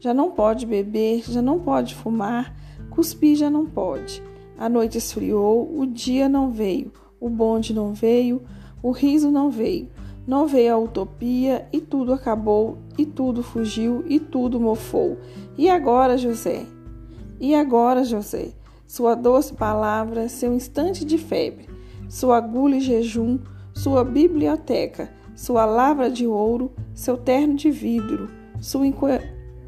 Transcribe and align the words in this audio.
já 0.00 0.12
não 0.12 0.30
pode 0.30 0.66
beber, 0.66 1.22
já 1.28 1.42
não 1.42 1.58
pode 1.58 1.94
fumar, 1.94 2.54
cuspir 2.90 3.36
já 3.36 3.50
não 3.50 3.66
pode. 3.66 4.22
A 4.58 4.68
noite 4.68 4.98
esfriou, 4.98 5.70
o 5.78 5.86
dia 5.86 6.28
não 6.28 6.50
veio, 6.50 6.92
o 7.20 7.28
bonde 7.28 7.74
não 7.74 7.92
veio, 7.92 8.42
o 8.82 8.90
riso 8.90 9.30
não 9.30 9.50
veio. 9.50 9.88
Não 10.26 10.46
veio 10.46 10.74
a 10.74 10.78
utopia 10.78 11.68
e 11.72 11.80
tudo 11.80 12.12
acabou, 12.12 12.78
e 12.98 13.06
tudo 13.06 13.44
fugiu, 13.44 14.04
e 14.08 14.18
tudo 14.18 14.58
mofou. 14.58 15.18
E 15.56 15.70
agora, 15.70 16.18
José? 16.18 16.66
E 17.38 17.54
agora, 17.54 18.02
José? 18.02 18.48
Sua 18.88 19.14
doce 19.14 19.54
palavra, 19.54 20.28
seu 20.28 20.52
instante 20.52 21.04
de 21.04 21.16
febre, 21.16 21.68
sua 22.08 22.38
agulha 22.38 22.76
e 22.76 22.80
jejum, 22.80 23.38
sua 23.72 24.02
biblioteca, 24.02 25.10
sua 25.34 25.64
lavra 25.64 26.10
de 26.10 26.26
ouro, 26.26 26.72
seu 26.94 27.16
terno 27.16 27.54
de 27.54 27.70
vidro, 27.70 28.28
sua 28.60 28.86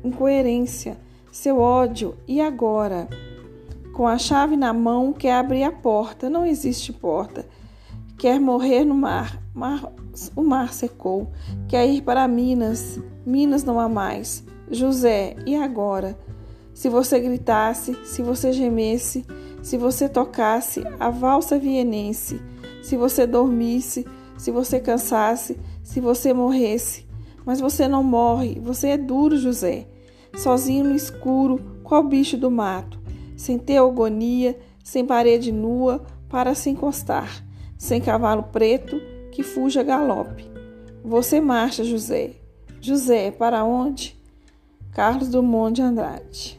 incoerência, 0.02 0.96
seu 1.30 1.58
ódio, 1.58 2.16
e 2.26 2.40
agora? 2.40 3.08
Com 3.92 4.06
a 4.06 4.18
chave 4.18 4.56
na 4.56 4.72
mão, 4.72 5.12
quer 5.12 5.34
abrir 5.34 5.64
a 5.64 5.72
porta, 5.72 6.30
não 6.30 6.46
existe 6.46 6.92
porta. 6.92 7.46
Quer 8.16 8.40
morrer 8.40 8.84
no 8.84 8.94
mar, 8.94 9.40
mar 9.54 9.92
o 10.34 10.42
mar 10.42 10.72
secou. 10.72 11.30
Quer 11.68 11.86
ir 11.86 12.02
para 12.02 12.26
Minas, 12.26 13.00
Minas 13.24 13.64
não 13.64 13.78
há 13.78 13.88
mais. 13.88 14.44
José, 14.70 15.36
e 15.46 15.56
agora? 15.56 16.18
Se 16.74 16.88
você 16.88 17.18
gritasse, 17.18 17.96
se 18.04 18.22
você 18.22 18.52
gemesse, 18.52 19.26
se 19.62 19.76
você 19.76 20.08
tocasse 20.08 20.82
a 21.00 21.10
valsa 21.10 21.58
vienense, 21.58 22.40
se 22.82 22.96
você 22.96 23.26
dormisse, 23.26 24.06
se 24.36 24.50
você 24.50 24.78
cansasse, 24.78 25.58
se 25.82 26.00
você 26.00 26.32
morresse. 26.32 27.07
Mas 27.48 27.60
você 27.60 27.88
não 27.88 28.04
morre, 28.04 28.60
você 28.62 28.90
é 28.90 28.96
duro, 28.96 29.36
José 29.36 29.88
sozinho 30.36 30.84
no 30.84 30.94
escuro, 30.94 31.80
qual 31.82 32.02
bicho 32.02 32.36
do 32.36 32.50
mato, 32.50 32.98
sem 33.36 33.58
ter 33.58 33.78
agonia, 33.78 34.58
sem 34.82 35.04
parede 35.04 35.52
nua 35.52 36.04
para 36.28 36.54
se 36.54 36.70
encostar, 36.70 37.44
sem 37.76 38.00
cavalo 38.00 38.44
preto 38.44 39.00
que 39.32 39.42
fuja 39.42 39.82
galope. 39.82 40.44
Você 41.04 41.40
marcha, 41.40 41.84
José. 41.84 42.36
José, 42.80 43.30
para 43.30 43.64
onde? 43.64 44.16
Carlos 44.92 45.28
Drummond 45.28 45.76
de 45.76 45.82
Andrade. 45.82 46.58